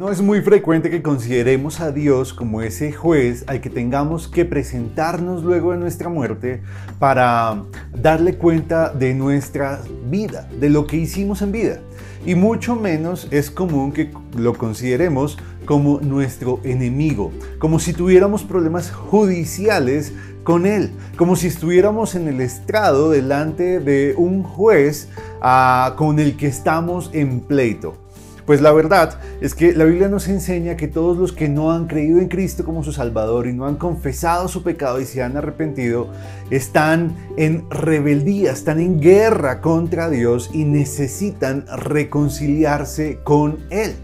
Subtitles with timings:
[0.00, 4.46] No es muy frecuente que consideremos a Dios como ese juez al que tengamos que
[4.46, 6.62] presentarnos luego de nuestra muerte
[6.98, 11.80] para darle cuenta de nuestra vida, de lo que hicimos en vida.
[12.24, 15.36] Y mucho menos es común que lo consideremos
[15.66, 20.14] como nuestro enemigo, como si tuviéramos problemas judiciales
[20.44, 25.10] con él, como si estuviéramos en el estrado delante de un juez
[25.42, 27.98] ah, con el que estamos en pleito.
[28.46, 31.86] Pues la verdad es que la Biblia nos enseña que todos los que no han
[31.86, 35.36] creído en Cristo como su Salvador y no han confesado su pecado y se han
[35.36, 36.08] arrepentido,
[36.50, 43.94] están en rebeldía, están en guerra contra Dios y necesitan reconciliarse con Él.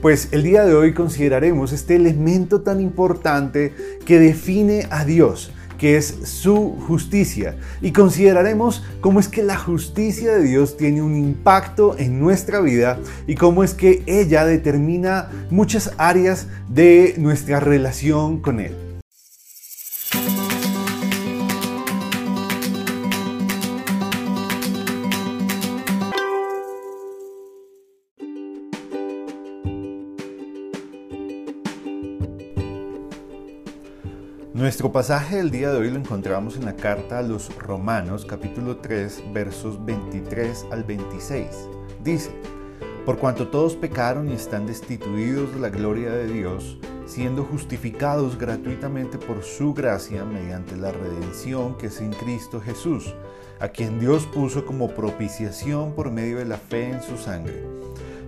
[0.00, 3.72] Pues el día de hoy consideraremos este elemento tan importante
[4.04, 7.56] que define a Dios que es su justicia.
[7.80, 13.00] Y consideraremos cómo es que la justicia de Dios tiene un impacto en nuestra vida
[13.26, 18.81] y cómo es que ella determina muchas áreas de nuestra relación con Él.
[34.62, 38.76] Nuestro pasaje del día de hoy lo encontramos en la carta a los Romanos capítulo
[38.76, 41.68] 3 versos 23 al 26.
[42.04, 42.30] Dice,
[43.04, 49.18] por cuanto todos pecaron y están destituidos de la gloria de Dios, siendo justificados gratuitamente
[49.18, 53.16] por su gracia mediante la redención que es en Cristo Jesús,
[53.58, 57.64] a quien Dios puso como propiciación por medio de la fe en su sangre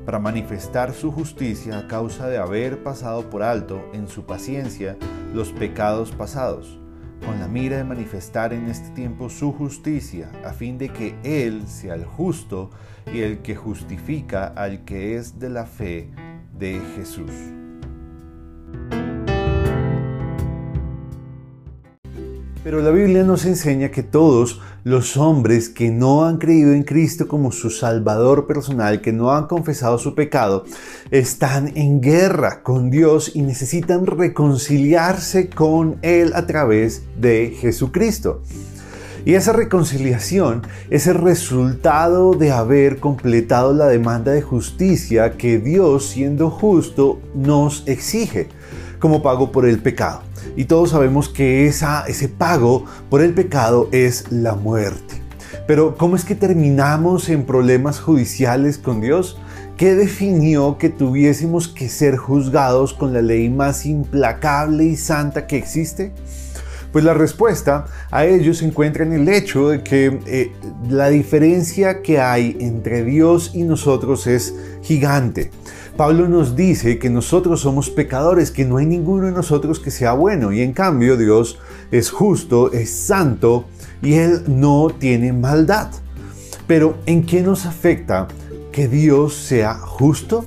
[0.04, 4.98] para manifestar su justicia a causa de haber pasado por alto en su paciencia
[5.34, 6.78] los pecados pasados,
[7.26, 11.66] con la mira de manifestar en este tiempo su justicia, a fin de que Él
[11.66, 12.70] sea el justo
[13.12, 16.10] y el que justifica al que es de la fe
[16.56, 17.63] de Jesús.
[22.64, 27.28] Pero la Biblia nos enseña que todos los hombres que no han creído en Cristo
[27.28, 30.64] como su Salvador personal, que no han confesado su pecado,
[31.10, 38.40] están en guerra con Dios y necesitan reconciliarse con Él a través de Jesucristo.
[39.26, 46.06] Y esa reconciliación es el resultado de haber completado la demanda de justicia que Dios,
[46.06, 48.48] siendo justo, nos exige
[49.04, 50.22] como pago por el pecado.
[50.56, 55.20] Y todos sabemos que ese pago por el pecado es la muerte.
[55.66, 59.38] Pero ¿cómo es que terminamos en problemas judiciales con Dios?
[59.76, 65.58] ¿Qué definió que tuviésemos que ser juzgados con la ley más implacable y santa que
[65.58, 66.14] existe?
[66.90, 70.52] Pues la respuesta a ello se encuentra en el hecho de que eh,
[70.88, 75.50] la diferencia que hay entre Dios y nosotros es gigante.
[75.96, 80.12] Pablo nos dice que nosotros somos pecadores, que no hay ninguno de nosotros que sea
[80.12, 81.58] bueno y en cambio Dios
[81.92, 83.66] es justo, es santo
[84.02, 85.92] y Él no tiene maldad.
[86.66, 88.26] Pero ¿en qué nos afecta
[88.72, 90.44] que Dios sea justo?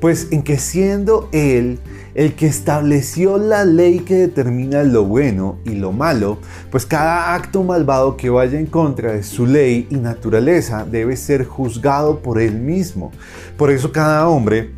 [0.00, 1.78] Pues en que siendo Él
[2.14, 6.38] el que estableció la ley que determina lo bueno y lo malo,
[6.70, 11.44] pues cada acto malvado que vaya en contra de su ley y naturaleza debe ser
[11.44, 13.12] juzgado por él mismo.
[13.56, 14.70] Por eso cada hombre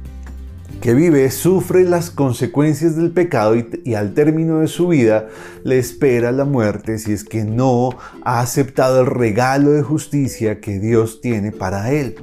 [0.81, 5.29] que vive sufre las consecuencias del pecado y, al término de su vida
[5.63, 7.91] le espera la muerte si es que no
[8.23, 12.17] ha aceptado el regalo de justicia que Dios tiene para él.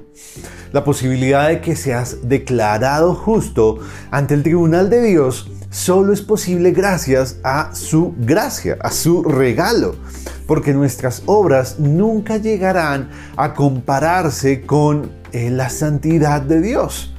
[0.71, 3.79] La posibilidad de que seas declarado justo
[4.11, 9.95] ante el tribunal de Dios solo es posible gracias a su gracia, a su regalo,
[10.45, 17.15] porque nuestras obras nunca llegarán a compararse con eh, la santidad de Dios.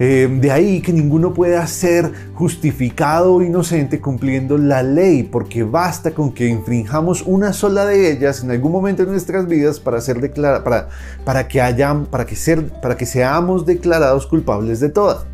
[0.00, 6.10] Eh, de ahí que ninguno pueda ser justificado o inocente cumpliendo la ley, porque basta
[6.10, 10.32] con que infringamos una sola de ellas en algún momento de nuestras vidas para, ser
[10.64, 10.88] para,
[11.24, 15.26] para, que, hayan, para, que ser, para que seamos declarados culpables de todas.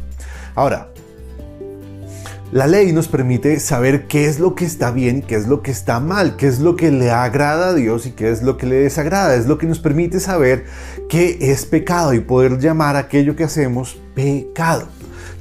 [0.54, 0.90] Ahora,
[2.52, 5.70] la ley nos permite saber qué es lo que está bien qué es lo que
[5.70, 8.66] está mal, qué es lo que le agrada a Dios y qué es lo que
[8.66, 9.36] le desagrada.
[9.36, 10.64] Es lo que nos permite saber
[11.08, 14.88] qué es pecado y poder llamar aquello que hacemos pecado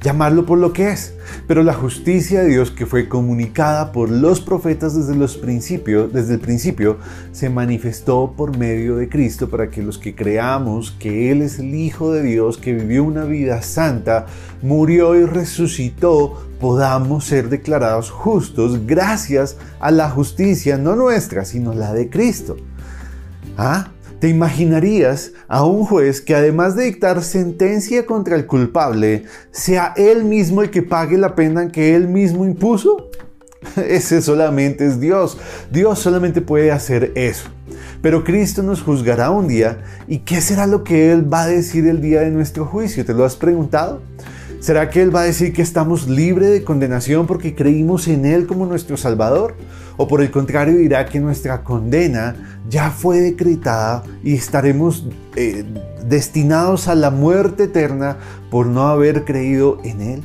[0.01, 1.13] llamarlo por lo que es.
[1.47, 6.35] Pero la justicia de Dios que fue comunicada por los profetas desde los principios, desde
[6.35, 6.97] el principio,
[7.31, 11.75] se manifestó por medio de Cristo para que los que creamos que Él es el
[11.75, 14.25] Hijo de Dios, que vivió una vida santa,
[14.61, 21.93] murió y resucitó, podamos ser declarados justos gracias a la justicia no nuestra, sino la
[21.93, 22.57] de Cristo.
[23.57, 23.89] ¿Ah?
[24.19, 30.25] ¿Te imaginarías a un juez que además de dictar sentencia contra el culpable, sea él
[30.25, 33.09] mismo el que pague la pena que él mismo impuso?
[33.87, 35.37] Ese solamente es Dios.
[35.71, 37.49] Dios solamente puede hacer eso.
[38.01, 41.87] Pero Cristo nos juzgará un día y ¿qué será lo que Él va a decir
[41.87, 43.05] el día de nuestro juicio?
[43.05, 44.01] ¿Te lo has preguntado?
[44.59, 48.45] ¿Será que Él va a decir que estamos libres de condenación porque creímos en Él
[48.45, 49.55] como nuestro Salvador?
[49.95, 55.07] ¿O por el contrario dirá que nuestra condena ya fue decretada y estaremos
[55.37, 55.63] eh,
[56.05, 58.17] destinados a la muerte eterna
[58.51, 60.23] por no haber creído en Él?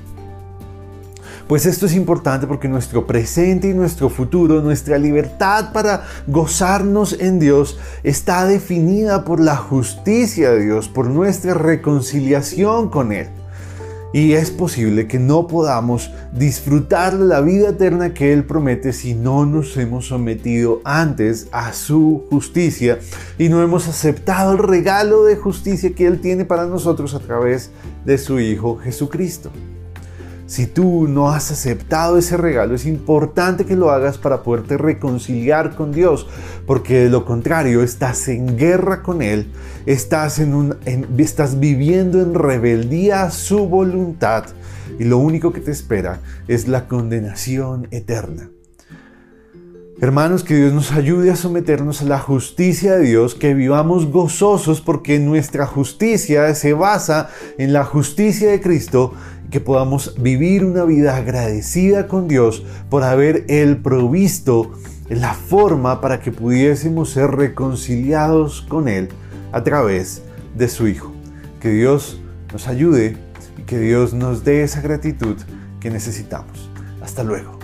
[1.46, 7.38] Pues esto es importante porque nuestro presente y nuestro futuro, nuestra libertad para gozarnos en
[7.38, 13.28] Dios, está definida por la justicia de Dios, por nuestra reconciliación con Él.
[14.14, 19.44] Y es posible que no podamos disfrutar la vida eterna que Él promete si no
[19.44, 23.00] nos hemos sometido antes a su justicia
[23.38, 27.72] y no hemos aceptado el regalo de justicia que Él tiene para nosotros a través
[28.04, 29.50] de su Hijo Jesucristo.
[30.46, 35.74] Si tú no has aceptado ese regalo, es importante que lo hagas para poderte reconciliar
[35.74, 36.26] con Dios,
[36.66, 39.50] porque de lo contrario estás en guerra con Él,
[39.86, 40.76] estás, en un,
[41.16, 44.44] estás viviendo en rebeldía a su voluntad
[44.98, 48.50] y lo único que te espera es la condenación eterna.
[50.00, 54.80] Hermanos, que Dios nos ayude a someternos a la justicia de Dios, que vivamos gozosos
[54.80, 59.14] porque nuestra justicia se basa en la justicia de Cristo
[59.52, 64.72] que podamos vivir una vida agradecida con Dios por haber Él provisto
[65.08, 69.10] la forma para que pudiésemos ser reconciliados con Él
[69.52, 70.22] a través
[70.56, 71.12] de su Hijo.
[71.60, 72.20] Que Dios
[72.52, 73.16] nos ayude
[73.56, 75.36] y que Dios nos dé esa gratitud
[75.78, 76.68] que necesitamos.
[77.00, 77.63] Hasta luego.